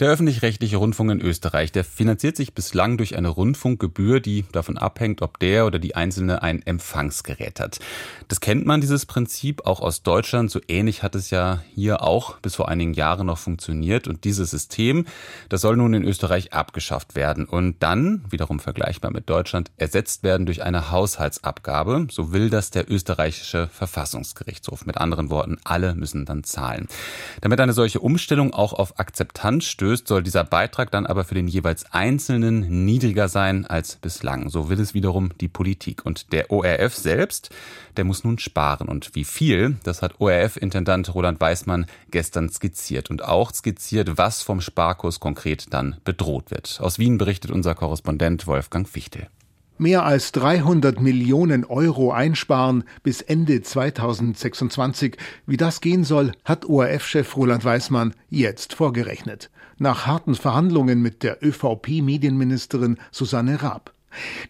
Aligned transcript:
der 0.00 0.10
öffentlich-rechtliche 0.10 0.76
Rundfunk 0.76 1.12
in 1.12 1.20
Österreich, 1.20 1.70
der 1.70 1.84
finanziert 1.84 2.36
sich 2.36 2.52
bislang 2.52 2.96
durch 2.96 3.16
eine 3.16 3.28
Rundfunkgebühr, 3.28 4.18
die 4.18 4.44
davon 4.50 4.76
abhängt, 4.76 5.22
ob 5.22 5.38
der 5.38 5.66
oder 5.66 5.78
die 5.78 5.94
Einzelne 5.94 6.42
ein 6.42 6.62
Empfangsgerät 6.62 7.60
hat. 7.60 7.78
Das 8.26 8.40
kennt 8.40 8.66
man, 8.66 8.80
dieses 8.80 9.06
Prinzip, 9.06 9.66
auch 9.66 9.80
aus 9.80 10.02
Deutschland. 10.02 10.50
So 10.50 10.60
ähnlich 10.66 11.02
hat 11.04 11.14
es 11.14 11.30
ja 11.30 11.62
hier 11.74 12.02
auch 12.02 12.38
bis 12.38 12.56
vor 12.56 12.68
einigen 12.68 12.94
Jahren 12.94 13.26
noch 13.26 13.38
funktioniert. 13.38 14.08
Und 14.08 14.24
dieses 14.24 14.50
System, 14.50 15.06
das 15.48 15.60
soll 15.60 15.76
nun 15.76 15.94
in 15.94 16.02
Österreich 16.02 16.52
abgeschafft 16.52 17.14
werden 17.14 17.44
und 17.44 17.82
dann, 17.82 18.24
wiederum 18.28 18.58
vergleichbar 18.58 19.12
mit 19.12 19.30
Deutschland, 19.30 19.70
ersetzt 19.76 20.24
werden 20.24 20.44
durch 20.44 20.64
eine 20.64 20.90
Haushaltsabgabe. 20.90 22.08
So 22.10 22.32
will 22.32 22.50
das 22.50 22.70
der 22.70 22.90
österreichische 22.90 23.68
Verfassungsgerichtshof. 23.68 24.86
Mit 24.86 24.98
anderen 24.98 25.30
Worten, 25.30 25.58
alle 25.62 25.94
müssen 25.94 26.24
dann 26.24 26.42
zahlen. 26.42 26.88
Damit 27.40 27.60
eine 27.60 27.72
solche 27.72 28.00
Umstellung 28.00 28.52
auch 28.52 28.72
auf 28.72 28.98
Akzeptanz 28.98 29.66
stößt, 29.66 29.83
stößt, 29.84 30.08
soll 30.08 30.22
dieser 30.22 30.44
Beitrag 30.44 30.90
dann 30.90 31.04
aber 31.04 31.24
für 31.24 31.34
den 31.34 31.46
jeweils 31.46 31.84
Einzelnen 31.92 32.86
niedriger 32.86 33.28
sein 33.28 33.66
als 33.66 33.96
bislang. 33.96 34.48
So 34.48 34.70
will 34.70 34.80
es 34.80 34.94
wiederum 34.94 35.32
die 35.40 35.48
Politik. 35.48 36.06
Und 36.06 36.32
der 36.32 36.50
ORF 36.50 36.94
selbst, 36.94 37.50
der 37.98 38.04
muss 38.04 38.24
nun 38.24 38.38
sparen. 38.38 38.88
Und 38.88 39.14
wie 39.14 39.24
viel, 39.24 39.76
das 39.84 40.00
hat 40.00 40.20
ORF-Intendant 40.20 41.14
Roland 41.14 41.38
Weismann 41.38 41.84
gestern 42.10 42.48
skizziert. 42.48 43.10
Und 43.10 43.24
auch 43.24 43.52
skizziert, 43.52 44.16
was 44.16 44.40
vom 44.40 44.62
Sparkurs 44.62 45.20
konkret 45.20 45.66
dann 45.74 45.96
bedroht 46.04 46.50
wird. 46.50 46.78
Aus 46.80 46.98
Wien 46.98 47.18
berichtet 47.18 47.50
unser 47.50 47.74
Korrespondent 47.74 48.46
Wolfgang 48.46 48.88
Fichtel 48.88 49.28
mehr 49.76 50.04
als 50.04 50.30
300 50.32 51.00
Millionen 51.00 51.64
Euro 51.64 52.12
einsparen 52.12 52.84
bis 53.02 53.20
Ende 53.22 53.60
2026. 53.60 55.16
Wie 55.46 55.56
das 55.56 55.80
gehen 55.80 56.04
soll, 56.04 56.32
hat 56.44 56.64
ORF-Chef 56.64 57.36
Roland 57.36 57.64
Weismann 57.64 58.14
jetzt 58.30 58.74
vorgerechnet. 58.74 59.50
Nach 59.78 60.06
harten 60.06 60.34
Verhandlungen 60.34 61.02
mit 61.02 61.22
der 61.22 61.42
ÖVP-Medienministerin 61.42 62.98
Susanne 63.10 63.62
Raab. 63.62 63.92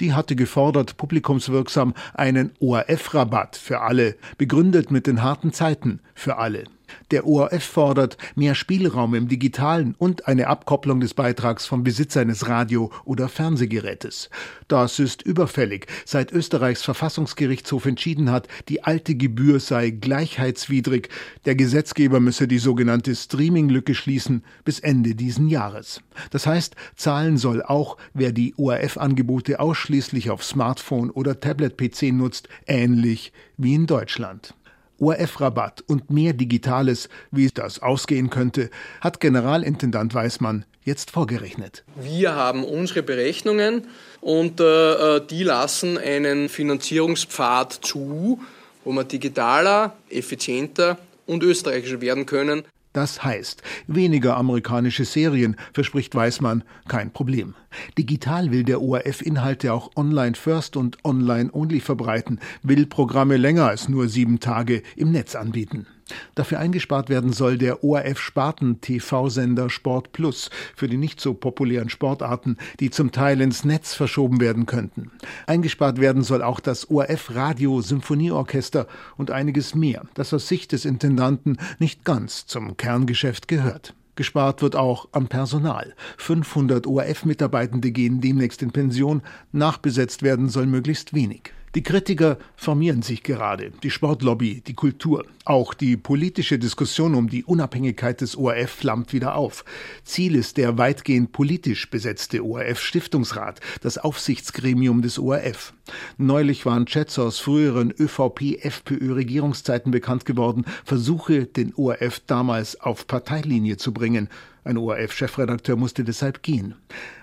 Die 0.00 0.12
hatte 0.12 0.34
gefordert, 0.34 0.96
publikumswirksam 0.96 1.94
einen 2.14 2.52
ORF-Rabatt 2.58 3.56
für 3.56 3.80
alle, 3.80 4.16
begründet 4.36 4.90
mit 4.90 5.06
den 5.06 5.22
harten 5.22 5.52
Zeiten 5.52 6.00
für 6.14 6.38
alle. 6.38 6.64
Der 7.10 7.26
ORF 7.26 7.62
fordert 7.62 8.16
mehr 8.34 8.54
Spielraum 8.54 9.14
im 9.14 9.28
Digitalen 9.28 9.94
und 9.98 10.26
eine 10.26 10.46
Abkopplung 10.46 11.00
des 11.00 11.14
Beitrags 11.14 11.66
vom 11.66 11.84
Besitz 11.84 12.16
eines 12.16 12.48
Radio- 12.48 12.90
oder 13.04 13.28
Fernsehgerätes. 13.28 14.30
Das 14.68 14.98
ist 14.98 15.22
überfällig, 15.22 15.86
seit 16.04 16.32
Österreichs 16.32 16.82
Verfassungsgerichtshof 16.82 17.86
entschieden 17.86 18.30
hat, 18.30 18.48
die 18.68 18.84
alte 18.84 19.14
Gebühr 19.14 19.60
sei 19.60 19.90
gleichheitswidrig. 19.90 21.08
Der 21.44 21.54
Gesetzgeber 21.54 22.20
müsse 22.20 22.48
die 22.48 22.58
sogenannte 22.58 23.14
Streaming-Lücke 23.14 23.94
schließen 23.94 24.44
bis 24.64 24.80
Ende 24.80 25.14
diesen 25.14 25.48
Jahres. 25.48 26.00
Das 26.30 26.46
heißt, 26.46 26.76
zahlen 26.96 27.36
soll 27.36 27.62
auch, 27.62 27.96
wer 28.14 28.32
die 28.32 28.54
ORF-Angebote 28.56 29.60
ausschließlich 29.60 30.30
auf 30.30 30.44
Smartphone 30.44 31.10
oder 31.10 31.40
Tablet-PC 31.40 32.12
nutzt, 32.12 32.48
ähnlich 32.66 33.32
wie 33.56 33.74
in 33.74 33.86
Deutschland. 33.86 34.54
ORF-Rabatt 35.02 35.82
und 35.86 36.10
mehr 36.10 36.32
Digitales, 36.32 37.08
wie 37.30 37.48
das 37.48 37.82
ausgehen 37.82 38.30
könnte, 38.30 38.70
hat 39.00 39.20
Generalintendant 39.20 40.14
Weismann 40.14 40.64
jetzt 40.84 41.10
vorgerechnet. 41.10 41.84
Wir 41.96 42.34
haben 42.34 42.64
unsere 42.64 43.02
Berechnungen 43.02 43.86
und 44.20 44.60
äh, 44.60 45.16
äh 45.16 45.26
die 45.26 45.42
lassen 45.42 45.98
einen 45.98 46.48
Finanzierungspfad 46.48 47.80
zu, 47.82 48.40
wo 48.84 48.92
wir 48.92 49.04
digitaler, 49.04 49.96
effizienter 50.08 50.98
und 51.26 51.42
österreichischer 51.42 52.00
werden 52.00 52.26
können. 52.26 52.64
Das 52.92 53.24
heißt, 53.24 53.62
weniger 53.86 54.36
amerikanische 54.36 55.04
Serien, 55.04 55.56
verspricht 55.72 56.14
Weißmann, 56.14 56.64
kein 56.88 57.10
Problem. 57.10 57.54
Digital 57.96 58.50
will 58.50 58.64
der 58.64 58.82
ORF 58.82 59.22
Inhalte 59.22 59.72
auch 59.72 59.90
online 59.96 60.34
first 60.34 60.76
und 60.76 60.98
online 61.04 61.50
only 61.52 61.80
verbreiten, 61.80 62.38
will 62.62 62.86
Programme 62.86 63.36
länger 63.36 63.66
als 63.66 63.88
nur 63.88 64.08
sieben 64.08 64.40
Tage 64.40 64.82
im 64.96 65.12
Netz 65.12 65.34
anbieten. 65.34 65.86
Dafür 66.34 66.58
eingespart 66.58 67.08
werden 67.08 67.32
soll 67.32 67.58
der 67.58 67.84
ORF-Sparten-TV-Sender 67.84 69.70
Sport 69.70 70.12
Plus 70.12 70.50
für 70.74 70.88
die 70.88 70.96
nicht 70.96 71.20
so 71.20 71.34
populären 71.34 71.88
Sportarten, 71.88 72.56
die 72.80 72.90
zum 72.90 73.12
Teil 73.12 73.40
ins 73.40 73.64
Netz 73.64 73.94
verschoben 73.94 74.40
werden 74.40 74.66
könnten. 74.66 75.10
Eingespart 75.46 76.00
werden 76.00 76.22
soll 76.22 76.42
auch 76.42 76.60
das 76.60 76.90
ORF-Radio-Symphonieorchester 76.90 78.86
und 79.16 79.30
einiges 79.30 79.74
mehr, 79.74 80.04
das 80.14 80.34
aus 80.34 80.48
Sicht 80.48 80.72
des 80.72 80.84
Intendanten 80.84 81.58
nicht 81.78 82.04
ganz 82.04 82.46
zum 82.46 82.76
Kerngeschäft 82.76 83.48
gehört. 83.48 83.94
Gespart 84.14 84.60
wird 84.60 84.76
auch 84.76 85.08
am 85.12 85.28
Personal. 85.28 85.94
500 86.18 86.86
ORF-Mitarbeitende 86.86 87.92
gehen 87.92 88.20
demnächst 88.20 88.60
in 88.62 88.70
Pension. 88.70 89.22
Nachbesetzt 89.52 90.22
werden 90.22 90.50
soll 90.50 90.66
möglichst 90.66 91.14
wenig. 91.14 91.54
Die 91.74 91.82
Kritiker 91.82 92.36
formieren 92.54 93.00
sich 93.00 93.22
gerade, 93.22 93.72
die 93.82 93.90
Sportlobby, 93.90 94.60
die 94.60 94.74
Kultur. 94.74 95.24
Auch 95.46 95.72
die 95.72 95.96
politische 95.96 96.58
Diskussion 96.58 97.14
um 97.14 97.30
die 97.30 97.44
Unabhängigkeit 97.44 98.20
des 98.20 98.36
ORF 98.36 98.70
flammt 98.70 99.14
wieder 99.14 99.36
auf. 99.36 99.64
Ziel 100.04 100.34
ist 100.34 100.58
der 100.58 100.76
weitgehend 100.76 101.32
politisch 101.32 101.88
besetzte 101.88 102.44
ORF-Stiftungsrat, 102.44 103.60
das 103.80 103.96
Aufsichtsgremium 103.96 105.00
des 105.00 105.18
ORF. 105.18 105.72
Neulich 106.18 106.66
waren 106.66 106.84
Chats 106.84 107.18
aus 107.18 107.38
früheren 107.38 107.90
ÖVP-FPÖ-Regierungszeiten 107.90 109.92
bekannt 109.92 110.26
geworden, 110.26 110.66
Versuche, 110.84 111.46
den 111.46 111.72
ORF 111.74 112.20
damals 112.26 112.78
auf 112.82 113.06
Parteilinie 113.06 113.78
zu 113.78 113.94
bringen. 113.94 114.28
Ein 114.64 114.76
ORF-Chefredakteur 114.76 115.76
musste 115.76 116.04
deshalb 116.04 116.42
gehen. 116.42 116.74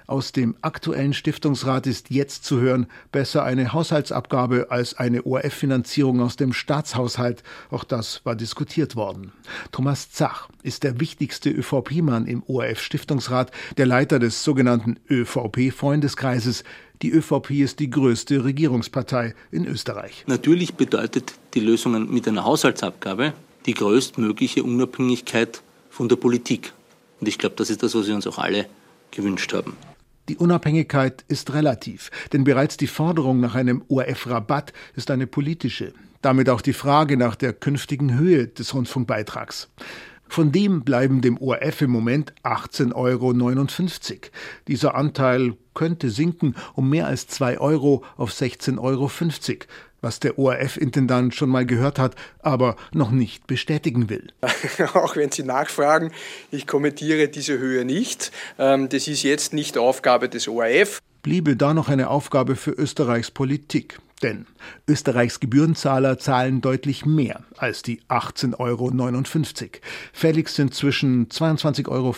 Aus 0.08 0.32
dem 0.32 0.56
aktuellen 0.62 1.14
Stiftungsrat 1.14 1.88
ist 1.88 2.10
jetzt 2.10 2.44
zu 2.44 2.60
hören, 2.60 2.88
besser 3.12 3.44
eine 3.44 3.72
Haushaltsabgabe 3.72 4.68
als 4.72 4.96
eine 4.96 5.24
ORF-Finanzierung 5.24 6.20
aus 6.20 6.36
dem 6.36 6.52
Staatshaushalt. 6.52 7.44
Auch 7.70 7.84
das 7.84 8.22
war 8.26 8.36
diskutiert 8.36 8.96
worden. 8.96 9.32
Thomas 9.72 10.12
Zach 10.12 10.50
ist 10.64 10.84
der 10.84 11.00
wichtigste 11.00 11.50
ÖVP-Mann 11.50 12.26
im 12.26 12.44
ORF-Stiftungsrat, 12.44 13.52
der 13.78 13.86
Leiter 13.86 14.20
des 14.20 14.44
sogenannten 14.44 14.98
ÖVP-Freundeskreises. 15.10 16.64
Die 17.02 17.12
ÖVP 17.12 17.52
ist 17.52 17.80
die 17.80 17.90
größte 17.90 18.44
Regierungspartei 18.44 19.34
in 19.52 19.66
Österreich. 19.66 20.26
Natürlich 20.28 20.74
bedeutet 20.74 21.36
die 21.54 21.62
Lösung 21.62 22.12
mit 22.12 22.28
einer 22.28 22.44
Haushaltsabgabe 22.44 23.34
die 23.66 23.74
größtmögliche 23.74 24.64
Unabhängigkeit 24.64 25.62
von 25.90 26.10
der 26.10 26.16
Politik. 26.18 26.74
Und 27.20 27.28
ich 27.28 27.38
glaube, 27.38 27.56
das 27.56 27.70
ist 27.70 27.84
das, 27.84 27.96
was 27.96 28.08
wir 28.08 28.16
uns 28.16 28.28
auch 28.28 28.38
alle 28.38 28.68
gewünscht 29.12 29.54
haben. 29.54 29.76
Die 30.30 30.38
Unabhängigkeit 30.38 31.26
ist 31.28 31.54
relativ, 31.54 32.12
denn 32.32 32.44
bereits 32.44 32.78
die 32.78 32.88
Forderung 32.88 33.40
nach 33.40 33.56
einem 33.56 33.84
ORF-Rabatt 33.88 34.74
ist 34.96 35.10
eine 35.10 35.26
politische. 35.26 35.94
Damit 36.22 36.50
auch 36.50 36.62
die 36.62 36.74
Frage 36.74 37.18
nach 37.18 37.36
der 37.36 37.54
künftigen 37.54 38.16
Höhe 38.18 38.48
des 38.48 38.74
Rundfunkbeitrags. 38.76 39.70
Von 40.28 40.52
dem 40.52 40.84
bleiben 40.84 41.22
dem 41.22 41.40
ORF 41.40 41.82
im 41.82 41.90
Moment 41.90 42.34
18,59 42.44 42.94
Euro. 42.94 43.34
Dieser 44.68 44.94
Anteil 44.94 45.56
könnte 45.74 46.12
sinken 46.12 46.56
um 46.76 46.88
mehr 46.88 47.08
als 47.08 47.26
2 47.28 47.58
Euro 47.60 48.04
auf 48.16 48.32
16,50 48.32 48.78
Euro 48.80 49.10
was 50.02 50.20
der 50.20 50.38
ORF-Intendant 50.38 51.36
schon 51.36 51.50
mal 51.50 51.66
gehört 51.66 52.00
hat, 52.00 52.16
aber 52.40 52.76
noch 52.94 53.12
nicht 53.12 53.48
bestätigen 53.48 54.10
will. 54.10 54.28
Auch 54.94 55.16
wenn 55.16 55.32
Sie 55.32 55.44
nachfragen, 55.44 56.12
ich 56.52 56.68
kommentiere 56.68 57.28
diese 57.28 57.58
Höhe 57.58 57.86
nicht. 57.86 58.32
Ähm, 58.58 58.90
das 58.90 59.08
ist 59.08 59.24
jetzt 59.24 59.54
nicht 59.54 59.78
Aufgabe 59.78 60.30
des 60.30 60.48
ORF. 60.48 61.00
Bliebe 61.22 61.56
da 61.56 61.74
noch 61.74 61.90
eine 61.90 62.10
Aufgabe 62.10 62.56
für 62.56 62.72
Österreichs 62.72 63.30
Politik. 63.30 64.00
Denn 64.22 64.48
Österreichs 64.88 65.40
Gebührenzahler 65.40 66.18
zahlen 66.20 66.60
deutlich 66.62 67.06
mehr 67.06 67.44
als 67.58 67.84
die 67.84 68.02
18,59 68.10 68.58
Euro. 68.60 68.92
Fällig 70.12 70.50
sind 70.50 70.74
zwischen 70.74 71.30
22,45 71.30 71.88
Euro 71.88 72.16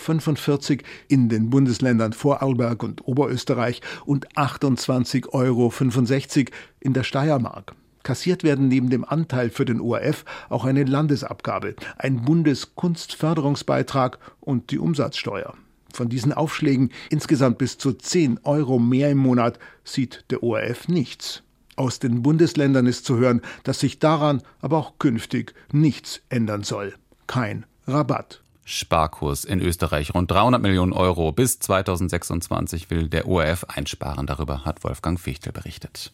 in 1.08 1.28
den 1.28 1.50
Bundesländern 1.50 2.12
Vorarlberg 2.12 2.82
und 2.82 3.06
Oberösterreich 3.06 3.82
und 4.04 4.28
28,65 4.36 5.28
Euro 5.32 5.72
in 6.80 6.92
der 6.92 7.04
Steiermark. 7.04 7.74
Kassiert 8.02 8.42
werden 8.42 8.66
neben 8.66 8.90
dem 8.90 9.04
Anteil 9.04 9.50
für 9.50 9.64
den 9.64 9.80
ORF 9.80 10.24
auch 10.48 10.64
eine 10.64 10.82
Landesabgabe, 10.82 11.76
ein 11.98 12.22
Bundeskunstförderungsbeitrag 12.22 14.18
und 14.40 14.72
die 14.72 14.80
Umsatzsteuer. 14.80 15.54
Von 15.92 16.08
diesen 16.08 16.32
Aufschlägen 16.32 16.90
insgesamt 17.10 17.58
bis 17.58 17.78
zu 17.78 17.92
10 17.92 18.40
Euro 18.42 18.80
mehr 18.80 19.10
im 19.10 19.18
Monat 19.18 19.60
sieht 19.84 20.24
der 20.30 20.42
ORF 20.42 20.88
nichts. 20.88 21.44
Aus 21.76 21.98
den 21.98 22.22
Bundesländern 22.22 22.86
ist 22.86 23.04
zu 23.04 23.16
hören, 23.16 23.40
dass 23.64 23.80
sich 23.80 23.98
daran 23.98 24.42
aber 24.60 24.76
auch 24.76 24.98
künftig 24.98 25.54
nichts 25.72 26.20
ändern 26.28 26.62
soll. 26.64 26.94
Kein 27.26 27.64
Rabatt. 27.86 28.42
Sparkurs 28.64 29.44
in 29.44 29.60
Österreich. 29.60 30.14
Rund 30.14 30.30
300 30.30 30.62
Millionen 30.62 30.92
Euro 30.92 31.32
bis 31.32 31.58
2026 31.58 32.90
will 32.90 33.08
der 33.08 33.26
ORF 33.26 33.64
einsparen. 33.64 34.26
Darüber 34.26 34.64
hat 34.64 34.84
Wolfgang 34.84 35.18
Fichtel 35.18 35.52
berichtet. 35.52 36.12